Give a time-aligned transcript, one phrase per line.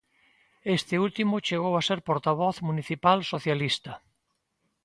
[0.77, 3.93] Este último chegou a ser portavoz municipal socialista.